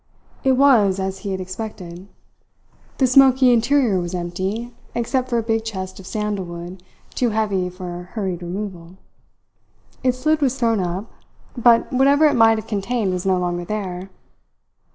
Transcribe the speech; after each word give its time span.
It 0.43 0.53
was 0.53 0.99
as 0.99 1.19
he 1.19 1.29
had 1.29 1.39
expected. 1.39 2.07
The 2.97 3.05
smoky 3.05 3.53
interior 3.53 3.99
was 3.99 4.15
empty, 4.15 4.73
except 4.95 5.29
for 5.29 5.37
a 5.37 5.43
big 5.43 5.63
chest 5.63 5.99
of 5.99 6.07
sandalwood 6.07 6.81
too 7.13 7.29
heavy 7.29 7.69
for 7.69 8.09
hurried 8.13 8.41
removal. 8.41 8.95
Its 10.03 10.25
lid 10.25 10.41
was 10.41 10.57
thrown 10.59 10.79
up, 10.79 11.11
but 11.55 11.93
whatever 11.93 12.25
it 12.25 12.33
might 12.33 12.57
have 12.57 12.65
contained 12.65 13.13
was 13.13 13.27
no 13.27 13.37
longer 13.37 13.63
there. 13.63 14.09